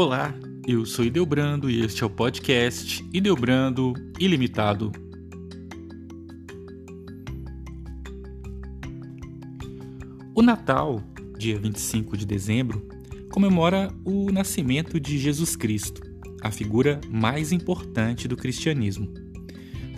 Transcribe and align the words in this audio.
Olá, 0.00 0.32
eu 0.64 0.86
sou 0.86 1.04
Ideobrando 1.04 1.68
e 1.68 1.84
este 1.84 2.04
é 2.04 2.06
o 2.06 2.10
podcast 2.10 3.04
Ideobrando 3.12 3.94
Ilimitado. 4.16 4.92
O 10.36 10.40
Natal, 10.40 11.02
dia 11.36 11.58
25 11.58 12.16
de 12.16 12.24
dezembro, 12.24 12.86
comemora 13.32 13.92
o 14.04 14.30
nascimento 14.30 15.00
de 15.00 15.18
Jesus 15.18 15.56
Cristo, 15.56 16.00
a 16.44 16.52
figura 16.52 17.00
mais 17.10 17.50
importante 17.50 18.28
do 18.28 18.36
cristianismo. 18.36 19.12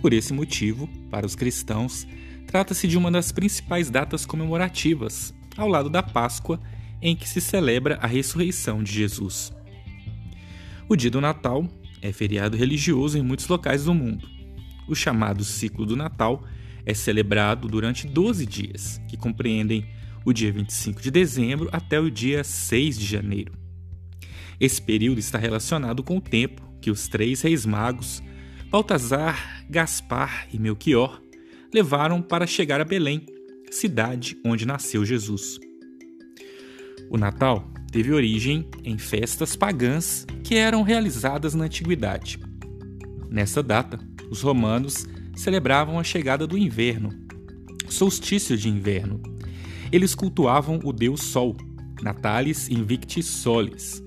Por 0.01 0.13
esse 0.13 0.33
motivo, 0.33 0.89
para 1.11 1.27
os 1.27 1.35
cristãos, 1.35 2.07
trata-se 2.47 2.87
de 2.87 2.97
uma 2.97 3.11
das 3.11 3.31
principais 3.31 3.91
datas 3.91 4.25
comemorativas, 4.25 5.31
ao 5.55 5.67
lado 5.67 5.91
da 5.91 6.01
Páscoa, 6.01 6.59
em 6.99 7.15
que 7.15 7.29
se 7.29 7.39
celebra 7.39 7.99
a 8.01 8.07
ressurreição 8.07 8.81
de 8.81 8.91
Jesus. 8.91 9.53
O 10.91 10.95
dia 10.97 11.09
do 11.09 11.21
Natal 11.21 11.65
é 12.01 12.11
feriado 12.11 12.57
religioso 12.57 13.17
em 13.17 13.21
muitos 13.21 13.47
locais 13.47 13.85
do 13.85 13.93
mundo. 13.93 14.27
O 14.89 14.93
chamado 14.93 15.41
ciclo 15.41 15.85
do 15.85 15.95
Natal 15.95 16.43
é 16.85 16.93
celebrado 16.93 17.69
durante 17.69 18.05
12 18.05 18.45
dias, 18.45 19.01
que 19.07 19.15
compreendem 19.15 19.85
o 20.25 20.33
dia 20.33 20.51
25 20.51 21.01
de 21.01 21.09
dezembro 21.09 21.69
até 21.71 21.97
o 21.97 22.11
dia 22.11 22.43
6 22.43 22.99
de 22.99 23.05
janeiro. 23.05 23.53
Esse 24.59 24.81
período 24.81 25.19
está 25.19 25.37
relacionado 25.37 26.03
com 26.03 26.17
o 26.17 26.21
tempo 26.21 26.61
que 26.81 26.91
os 26.91 27.07
três 27.07 27.39
reis 27.39 27.65
magos, 27.65 28.21
Baltazar, 28.69 29.63
Gaspar 29.69 30.49
e 30.51 30.59
Melchior, 30.59 31.21
levaram 31.73 32.21
para 32.21 32.45
chegar 32.45 32.81
a 32.81 32.83
Belém, 32.83 33.25
cidade 33.71 34.35
onde 34.45 34.65
nasceu 34.65 35.05
Jesus. 35.05 35.57
O 37.09 37.17
Natal 37.17 37.65
teve 37.91 38.13
origem 38.13 38.65
em 38.83 38.97
festas 38.97 39.55
pagãs 39.55 40.25
que 40.43 40.55
eram 40.55 40.81
realizadas 40.81 41.53
na 41.53 41.65
antiguidade. 41.65 42.39
Nessa 43.29 43.61
data, 43.61 43.99
os 44.29 44.41
romanos 44.41 45.05
celebravam 45.35 45.99
a 45.99 46.03
chegada 46.03 46.47
do 46.47 46.57
inverno, 46.57 47.09
solstício 47.89 48.57
de 48.57 48.69
inverno. 48.69 49.21
Eles 49.91 50.15
cultuavam 50.15 50.79
o 50.83 50.93
deus 50.93 51.21
Sol, 51.21 51.55
Natalis 52.01 52.69
Invictus 52.69 53.25
Solis, 53.25 54.01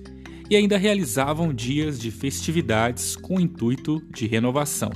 e 0.49 0.55
ainda 0.55 0.77
realizavam 0.77 1.53
dias 1.53 1.99
de 1.99 2.11
festividades 2.11 3.15
com 3.15 3.37
o 3.37 3.41
intuito 3.41 4.01
de 4.13 4.25
renovação. 4.27 4.91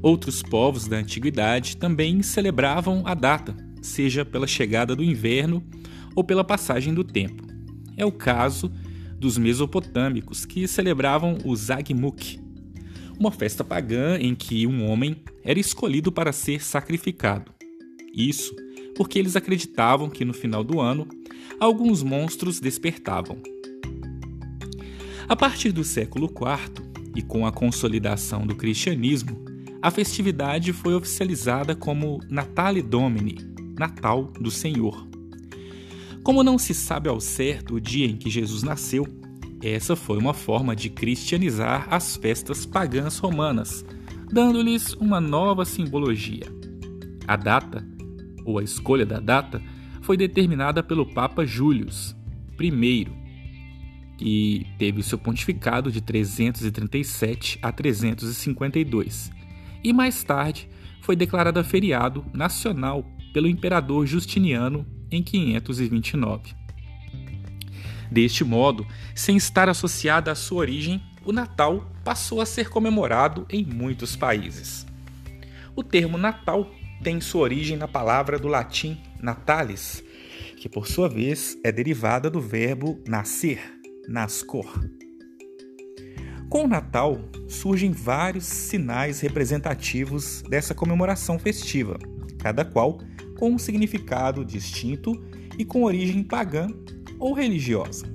Outros 0.00 0.42
povos 0.42 0.88
da 0.88 0.96
antiguidade 0.96 1.76
também 1.76 2.22
celebravam 2.22 3.02
a 3.06 3.14
data, 3.14 3.56
seja 3.80 4.24
pela 4.24 4.46
chegada 4.46 4.96
do 4.96 5.02
inverno 5.02 5.62
ou 6.14 6.24
pela 6.24 6.42
passagem 6.42 6.92
do 6.92 7.04
tempo. 7.04 7.51
É 7.96 8.04
o 8.04 8.12
caso 8.12 8.72
dos 9.18 9.38
mesopotâmicos, 9.38 10.44
que 10.44 10.66
celebravam 10.66 11.38
o 11.44 11.54
Zagmuk, 11.54 12.40
uma 13.18 13.30
festa 13.30 13.62
pagã 13.62 14.18
em 14.18 14.34
que 14.34 14.66
um 14.66 14.88
homem 14.88 15.22
era 15.44 15.60
escolhido 15.60 16.10
para 16.10 16.32
ser 16.32 16.62
sacrificado. 16.62 17.52
Isso 18.12 18.54
porque 18.94 19.18
eles 19.18 19.36
acreditavam 19.36 20.10
que 20.10 20.24
no 20.24 20.32
final 20.32 20.62
do 20.62 20.80
ano 20.80 21.06
alguns 21.58 22.02
monstros 22.02 22.60
despertavam. 22.60 23.40
A 25.28 25.36
partir 25.36 25.72
do 25.72 25.84
século 25.84 26.26
IV, 26.26 26.92
e 27.14 27.22
com 27.22 27.46
a 27.46 27.52
consolidação 27.52 28.46
do 28.46 28.54
cristianismo, 28.54 29.44
a 29.80 29.90
festividade 29.90 30.72
foi 30.72 30.94
oficializada 30.94 31.74
como 31.74 32.20
Natale 32.28 32.82
Domini, 32.82 33.36
Natal 33.78 34.24
do 34.40 34.50
Senhor. 34.50 35.11
Como 36.22 36.44
não 36.44 36.56
se 36.56 36.72
sabe 36.72 37.08
ao 37.08 37.20
certo 37.20 37.74
o 37.74 37.80
dia 37.80 38.06
em 38.06 38.16
que 38.16 38.30
Jesus 38.30 38.62
nasceu, 38.62 39.06
essa 39.60 39.96
foi 39.96 40.18
uma 40.18 40.32
forma 40.32 40.74
de 40.74 40.88
cristianizar 40.88 41.86
as 41.90 42.16
festas 42.16 42.64
pagãs 42.64 43.18
romanas, 43.18 43.84
dando-lhes 44.30 44.92
uma 44.94 45.20
nova 45.20 45.64
simbologia. 45.64 46.46
A 47.26 47.36
data, 47.36 47.84
ou 48.44 48.58
a 48.58 48.62
escolha 48.62 49.04
da 49.04 49.18
data, 49.18 49.60
foi 50.00 50.16
determinada 50.16 50.80
pelo 50.82 51.06
Papa 51.06 51.44
Július 51.44 52.16
I, 52.60 53.06
que 54.16 54.66
teve 54.78 55.02
seu 55.02 55.18
pontificado 55.18 55.90
de 55.90 56.00
337 56.00 57.58
a 57.60 57.72
352, 57.72 59.32
e 59.82 59.92
mais 59.92 60.22
tarde 60.22 60.68
foi 61.00 61.16
declarada 61.16 61.64
feriado 61.64 62.24
nacional 62.32 63.04
pelo 63.32 63.48
imperador 63.48 64.06
Justiniano 64.06 64.86
em 65.12 65.22
529. 65.22 66.54
Deste 68.10 68.44
modo, 68.44 68.86
sem 69.14 69.36
estar 69.36 69.68
associada 69.68 70.32
à 70.32 70.34
sua 70.34 70.58
origem, 70.58 71.02
o 71.24 71.32
Natal 71.32 71.90
passou 72.04 72.40
a 72.40 72.46
ser 72.46 72.68
comemorado 72.68 73.46
em 73.48 73.64
muitos 73.64 74.16
países. 74.16 74.86
O 75.74 75.82
termo 75.82 76.18
Natal 76.18 76.70
tem 77.02 77.20
sua 77.20 77.42
origem 77.42 77.76
na 77.76 77.88
palavra 77.88 78.38
do 78.38 78.48
latim 78.48 79.00
natalis, 79.20 80.04
que 80.56 80.68
por 80.68 80.86
sua 80.86 81.08
vez 81.08 81.56
é 81.64 81.72
derivada 81.72 82.28
do 82.28 82.40
verbo 82.40 83.02
nascer, 83.06 83.60
nascor. 84.06 84.66
Com 86.48 86.64
o 86.64 86.68
Natal 86.68 87.18
surgem 87.48 87.92
vários 87.92 88.44
sinais 88.44 89.20
representativos 89.20 90.42
dessa 90.42 90.74
comemoração 90.74 91.38
festiva, 91.38 91.98
cada 92.38 92.64
qual 92.64 92.98
com 93.42 93.50
um 93.50 93.58
significado 93.58 94.44
distinto 94.44 95.20
e 95.58 95.64
com 95.64 95.82
origem 95.82 96.22
pagã 96.22 96.68
ou 97.18 97.32
religiosa. 97.32 98.06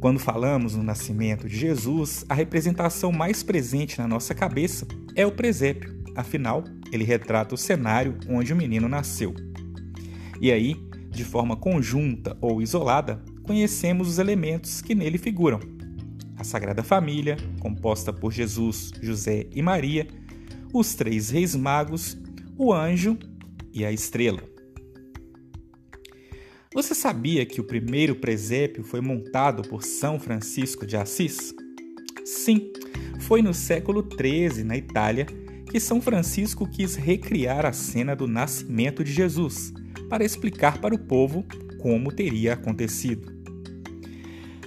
Quando 0.00 0.18
falamos 0.18 0.74
no 0.74 0.82
nascimento 0.82 1.46
de 1.46 1.54
Jesus, 1.54 2.24
a 2.26 2.32
representação 2.32 3.12
mais 3.12 3.42
presente 3.42 3.98
na 3.98 4.08
nossa 4.08 4.34
cabeça 4.34 4.86
é 5.14 5.26
o 5.26 5.30
presépio, 5.30 5.94
afinal, 6.16 6.64
ele 6.90 7.04
retrata 7.04 7.54
o 7.54 7.58
cenário 7.58 8.16
onde 8.30 8.50
o 8.50 8.56
menino 8.56 8.88
nasceu. 8.88 9.34
E 10.40 10.50
aí, 10.50 10.74
de 11.10 11.22
forma 11.22 11.54
conjunta 11.54 12.38
ou 12.40 12.62
isolada, 12.62 13.22
conhecemos 13.42 14.08
os 14.08 14.18
elementos 14.18 14.80
que 14.80 14.94
nele 14.94 15.18
figuram. 15.18 15.60
A 16.38 16.44
Sagrada 16.44 16.82
Família, 16.82 17.36
composta 17.60 18.10
por 18.10 18.32
Jesus, 18.32 18.90
José 19.02 19.48
e 19.54 19.60
Maria, 19.60 20.08
os 20.72 20.94
três 20.94 21.28
reis 21.28 21.54
magos, 21.54 22.16
o 22.56 22.72
anjo 22.72 23.18
e 23.74 23.84
a 23.84 23.90
estrela. 23.90 24.42
Você 26.72 26.94
sabia 26.94 27.44
que 27.44 27.60
o 27.60 27.64
primeiro 27.64 28.16
presépio 28.16 28.84
foi 28.84 29.00
montado 29.00 29.62
por 29.68 29.82
São 29.82 30.18
Francisco 30.18 30.86
de 30.86 30.96
Assis? 30.96 31.52
Sim, 32.24 32.72
foi 33.20 33.42
no 33.42 33.52
século 33.52 34.02
XIII, 34.02 34.64
na 34.64 34.76
Itália, 34.76 35.26
que 35.70 35.80
São 35.80 36.00
Francisco 36.00 36.68
quis 36.68 36.94
recriar 36.94 37.66
a 37.66 37.72
cena 37.72 38.14
do 38.14 38.26
nascimento 38.26 39.02
de 39.02 39.12
Jesus, 39.12 39.72
para 40.08 40.24
explicar 40.24 40.78
para 40.78 40.94
o 40.94 40.98
povo 40.98 41.44
como 41.80 42.12
teria 42.12 42.54
acontecido. 42.54 43.32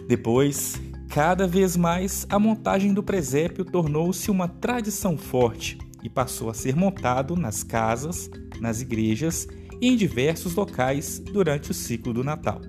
Depois, 0.08 0.80
cada 1.10 1.48
vez 1.48 1.76
mais, 1.76 2.26
a 2.30 2.40
montagem 2.40 2.94
do 2.94 3.04
presépio 3.04 3.66
tornou-se 3.66 4.30
uma 4.32 4.48
tradição 4.48 5.18
forte 5.18 5.78
e 6.04 6.10
passou 6.10 6.50
a 6.50 6.54
ser 6.54 6.76
montado 6.76 7.36
nas 7.36 7.64
casas, 7.64 8.30
nas 8.60 8.82
igrejas 8.82 9.48
e 9.82 9.88
em 9.88 9.96
diversos 9.96 10.56
locais 10.56 11.20
durante 11.20 11.72
o 11.72 11.74
ciclo 11.74 12.14
do 12.14 12.24
Natal. 12.24 12.62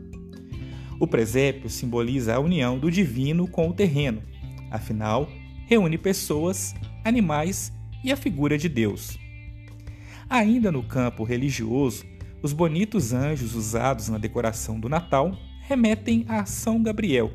O 1.00 1.06
presépio 1.06 1.70
simboliza 1.70 2.34
a 2.34 2.40
união 2.40 2.78
do 2.78 2.90
divino 2.90 3.46
com 3.46 3.68
o 3.68 3.72
terreno, 3.72 4.22
afinal, 4.70 5.28
reúne 5.66 5.96
pessoas, 5.96 6.74
animais 7.04 7.72
e 8.02 8.10
a 8.10 8.16
figura 8.16 8.58
de 8.58 8.68
Deus. 8.68 9.18
Ainda 10.28 10.72
no 10.72 10.82
campo 10.82 11.24
religioso, 11.24 12.04
os 12.42 12.52
bonitos 12.52 13.12
anjos 13.12 13.54
usados 13.54 14.08
na 14.08 14.18
decoração 14.18 14.78
do 14.78 14.88
Natal 14.88 15.36
remetem 15.62 16.24
a 16.28 16.44
São 16.44 16.82
Gabriel, 16.82 17.32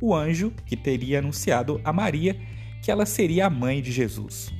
o 0.00 0.14
anjo 0.14 0.52
que 0.66 0.76
teria 0.76 1.18
anunciado 1.18 1.80
a 1.84 1.92
Maria 1.92 2.36
que 2.82 2.90
ela 2.90 3.06
seria 3.06 3.46
a 3.46 3.50
mãe 3.50 3.80
de 3.80 3.92
Jesus. 3.92 4.52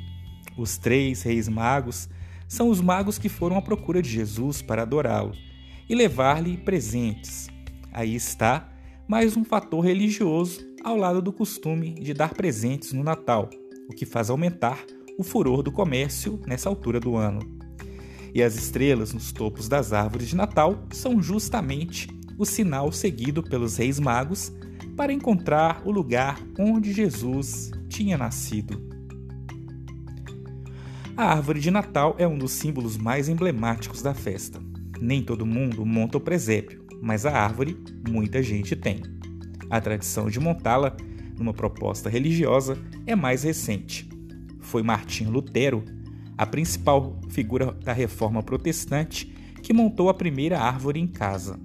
Os 0.56 0.76
três 0.76 1.22
reis 1.22 1.49
magos 1.49 2.08
são 2.46 2.69
os 2.69 2.81
magos 2.81 3.19
que 3.19 3.28
foram 3.28 3.56
à 3.56 3.62
procura 3.62 4.02
de 4.02 4.10
Jesus 4.10 4.60
para 4.60 4.82
adorá-lo 4.82 5.32
e 5.88 5.94
levar-lhe 5.94 6.56
presentes. 6.56 7.49
Aí 7.93 8.14
está 8.14 8.69
mais 9.08 9.37
um 9.37 9.44
fator 9.44 9.81
religioso 9.81 10.60
ao 10.84 10.96
lado 10.96 11.22
do 11.22 11.32
costume 11.32 11.94
de 11.94 12.12
dar 12.12 12.34
presentes 12.34 12.93
no 12.93 13.02
Natal, 13.02 13.49
o 13.88 13.94
que 13.94 14.04
faz 14.04 14.31
aumentar 14.31 14.78
o 15.19 15.22
furor 15.22 15.62
do 15.62 15.72
comércio 15.72 16.40
nessa 16.46 16.69
altura 16.69 17.00
do 17.00 17.16
ano. 17.16 17.40
E 18.34 18.43
as 18.43 18.55
estrelas 18.55 19.12
nos 19.12 19.32
topos 19.32 19.69
das 19.69 19.93
árvores 19.93 20.28
de 20.28 20.37
Natal 20.37 20.87
são 20.93 21.22
justamente 21.22 22.08
o 22.38 22.44
sinal 22.44 22.90
seguido 22.90 23.43
pelos 23.43 23.76
reis 23.76 24.00
magos 24.00 24.52
para 24.96 25.12
encontrar 25.12 25.82
o 25.84 25.90
lugar 25.90 26.40
onde 26.58 26.93
Jesus 26.93 27.70
tinha 27.88 28.16
nascido. 28.16 28.91
A 31.14 31.26
árvore 31.26 31.60
de 31.60 31.70
Natal 31.70 32.16
é 32.18 32.26
um 32.26 32.38
dos 32.38 32.52
símbolos 32.52 32.96
mais 32.96 33.28
emblemáticos 33.28 34.00
da 34.00 34.14
festa. 34.14 34.58
Nem 34.98 35.22
todo 35.22 35.44
mundo 35.44 35.84
monta 35.84 36.16
o 36.16 36.20
presépio, 36.20 36.86
mas 37.02 37.26
a 37.26 37.32
árvore 37.32 37.76
muita 38.08 38.42
gente 38.42 38.74
tem. 38.74 39.02
A 39.68 39.78
tradição 39.78 40.30
de 40.30 40.40
montá-la 40.40 40.96
numa 41.38 41.52
proposta 41.52 42.08
religiosa 42.08 42.78
é 43.06 43.14
mais 43.14 43.42
recente. 43.42 44.08
Foi 44.60 44.82
Martinho 44.82 45.30
Lutero, 45.30 45.84
a 46.38 46.46
principal 46.46 47.20
figura 47.28 47.72
da 47.72 47.92
reforma 47.92 48.42
protestante, 48.42 49.26
que 49.62 49.74
montou 49.74 50.08
a 50.08 50.14
primeira 50.14 50.58
árvore 50.58 50.98
em 50.98 51.06
casa. 51.06 51.60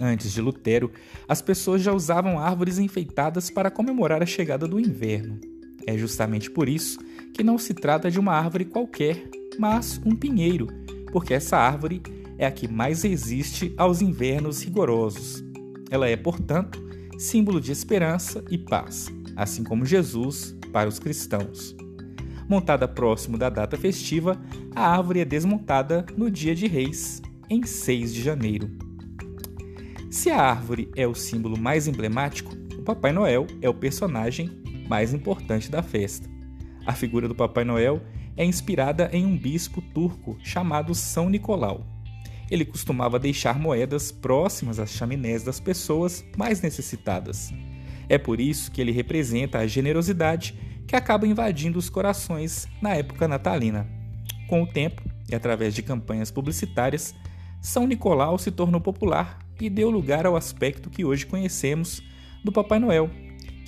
Antes 0.00 0.32
de 0.32 0.40
Lutero, 0.40 0.92
as 1.28 1.42
pessoas 1.42 1.82
já 1.82 1.92
usavam 1.92 2.38
árvores 2.38 2.78
enfeitadas 2.78 3.50
para 3.50 3.72
comemorar 3.72 4.22
a 4.22 4.26
chegada 4.26 4.68
do 4.68 4.78
inverno. 4.78 5.40
É 5.84 5.98
justamente 5.98 6.48
por 6.48 6.68
isso 6.68 7.00
que 7.32 7.42
não 7.42 7.58
se 7.58 7.74
trata 7.74 8.10
de 8.10 8.20
uma 8.20 8.32
árvore 8.32 8.64
qualquer, 8.64 9.28
mas 9.58 10.00
um 10.04 10.14
pinheiro, 10.14 10.66
porque 11.10 11.34
essa 11.34 11.56
árvore 11.56 12.02
é 12.38 12.46
a 12.46 12.50
que 12.50 12.68
mais 12.68 13.02
resiste 13.02 13.72
aos 13.76 14.02
invernos 14.02 14.62
rigorosos. 14.62 15.42
Ela 15.90 16.08
é, 16.08 16.16
portanto, 16.16 16.82
símbolo 17.18 17.60
de 17.60 17.70
esperança 17.70 18.44
e 18.50 18.58
paz, 18.58 19.08
assim 19.36 19.62
como 19.62 19.86
Jesus 19.86 20.56
para 20.72 20.88
os 20.88 20.98
cristãos. 20.98 21.76
Montada 22.48 22.88
próximo 22.88 23.38
da 23.38 23.48
data 23.48 23.76
festiva, 23.76 24.40
a 24.74 24.88
árvore 24.88 25.20
é 25.20 25.24
desmontada 25.24 26.04
no 26.16 26.30
dia 26.30 26.54
de 26.54 26.66
Reis, 26.66 27.22
em 27.48 27.64
6 27.64 28.12
de 28.12 28.22
janeiro. 28.22 28.70
Se 30.10 30.30
a 30.30 30.40
árvore 30.40 30.90
é 30.96 31.06
o 31.06 31.14
símbolo 31.14 31.58
mais 31.58 31.86
emblemático, 31.86 32.52
o 32.76 32.82
Papai 32.82 33.12
Noel 33.12 33.46
é 33.62 33.68
o 33.68 33.74
personagem 33.74 34.50
mais 34.88 35.14
importante 35.14 35.70
da 35.70 35.82
festa. 35.82 36.28
A 36.84 36.92
figura 36.92 37.28
do 37.28 37.34
Papai 37.34 37.64
Noel 37.64 38.02
é 38.36 38.44
inspirada 38.44 39.08
em 39.12 39.24
um 39.24 39.36
bispo 39.36 39.80
turco 39.80 40.36
chamado 40.42 40.94
São 40.94 41.28
Nicolau. 41.28 41.86
Ele 42.50 42.64
costumava 42.64 43.18
deixar 43.18 43.58
moedas 43.58 44.10
próximas 44.10 44.78
às 44.78 44.90
chaminés 44.90 45.42
das 45.42 45.60
pessoas 45.60 46.24
mais 46.36 46.60
necessitadas. 46.60 47.52
É 48.08 48.18
por 48.18 48.40
isso 48.40 48.70
que 48.70 48.80
ele 48.80 48.92
representa 48.92 49.58
a 49.58 49.66
generosidade 49.66 50.54
que 50.86 50.96
acaba 50.96 51.26
invadindo 51.26 51.78
os 51.78 51.88
corações 51.88 52.66
na 52.80 52.94
época 52.94 53.28
natalina. 53.28 53.88
Com 54.48 54.62
o 54.62 54.66
tempo, 54.66 55.02
e 55.30 55.34
através 55.34 55.74
de 55.74 55.82
campanhas 55.82 56.30
publicitárias, 56.30 57.14
São 57.60 57.86
Nicolau 57.86 58.36
se 58.38 58.50
tornou 58.50 58.80
popular 58.80 59.38
e 59.60 59.70
deu 59.70 59.88
lugar 59.88 60.26
ao 60.26 60.36
aspecto 60.36 60.90
que 60.90 61.04
hoje 61.04 61.24
conhecemos 61.24 62.02
do 62.44 62.50
Papai 62.50 62.78
Noel, 62.78 63.08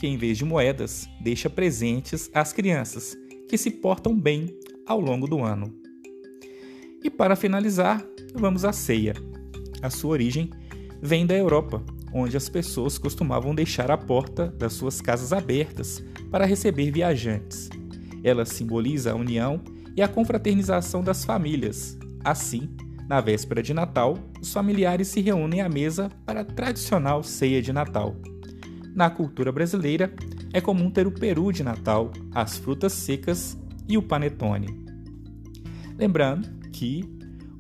que 0.05 0.09
em 0.09 0.19
vez 0.19 0.37
de 0.37 0.45
moedas, 0.45 1.09
deixa 1.19 1.49
presentes 1.49 2.31
às 2.35 2.53
crianças, 2.53 3.17
que 3.49 3.57
se 3.57 3.71
portam 3.71 4.15
bem 4.15 4.55
ao 4.87 5.01
longo 5.01 5.27
do 5.27 5.43
ano. 5.43 5.75
E 7.03 7.09
para 7.09 7.35
finalizar, 7.35 8.05
vamos 8.35 8.67
à 8.67 8.73
ceia. 8.75 9.15
A 9.81 9.89
sua 9.89 10.11
origem 10.11 10.51
vem 11.01 11.25
da 11.25 11.35
Europa, 11.35 11.83
onde 12.13 12.37
as 12.37 12.51
pessoas 12.51 12.99
costumavam 12.99 13.55
deixar 13.55 13.91
a 13.91 13.97
porta 13.97 14.49
das 14.49 14.75
suas 14.75 15.01
casas 15.01 15.33
abertas 15.33 16.05
para 16.31 16.45
receber 16.45 16.91
viajantes. 16.91 17.71
Ela 18.23 18.45
simboliza 18.45 19.13
a 19.13 19.17
união 19.17 19.59
e 19.97 20.03
a 20.03 20.09
confraternização 20.09 21.03
das 21.03 21.25
famílias. 21.25 21.97
Assim, 22.23 22.69
na 23.09 23.23
véspera 23.23 23.63
de 23.63 23.73
Natal, 23.73 24.19
os 24.39 24.53
familiares 24.53 25.09
se 25.09 25.23
reúnem 25.23 25.63
à 25.63 25.69
mesa 25.71 26.11
para 26.27 26.43
a 26.43 26.45
tradicional 26.45 27.23
ceia 27.23 27.63
de 27.63 27.73
Natal. 27.73 28.15
Na 28.95 29.11
cultura 29.11 29.51
brasileira, 29.51 30.15
é 30.53 30.61
comum 30.61 30.89
ter 30.89 31.05
o 31.05 31.11
peru 31.11 31.51
de 31.51 31.65
Natal, 31.65 32.13
as 32.33 32.57
frutas 32.57 32.93
secas 32.93 33.59
e 33.89 33.99
o 33.99 34.03
panetone. 34.03 34.69
Lembrando 35.99 36.49
que 36.71 37.05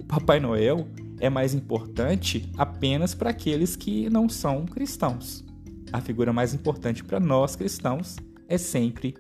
o 0.00 0.04
Papai 0.04 0.38
Noel 0.38 0.86
é 1.18 1.28
mais 1.28 1.52
importante 1.52 2.48
apenas 2.56 3.14
para 3.14 3.30
aqueles 3.30 3.74
que 3.74 4.08
não 4.08 4.28
são 4.28 4.64
cristãos. 4.64 5.44
A 5.92 6.00
figura 6.00 6.32
mais 6.32 6.54
importante 6.54 7.02
para 7.02 7.18
nós 7.18 7.56
cristãos 7.56 8.16
é 8.48 8.56
sempre 8.56 9.14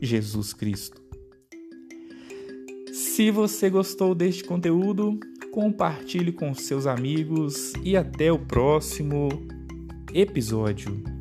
Jesus 0.00 0.52
Cristo. 0.52 1.00
Se 2.92 3.30
você 3.30 3.70
gostou 3.70 4.14
deste 4.14 4.44
conteúdo, 4.44 5.18
compartilhe 5.52 6.32
com 6.32 6.52
seus 6.52 6.86
amigos 6.86 7.72
e 7.82 7.96
até 7.96 8.30
o 8.30 8.38
próximo 8.38 9.28
episódio. 10.12 11.15